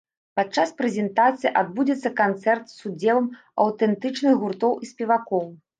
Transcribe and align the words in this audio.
Падчас 0.37 0.71
прэзентацыі 0.79 1.51
адбудзецца 1.61 2.13
канцэрт 2.23 2.75
з 2.77 2.83
удзелам 2.91 3.31
аўтэнтычных 3.67 4.33
гуртоў 4.47 4.73
і 4.87 4.97
спевакоў. 4.97 5.51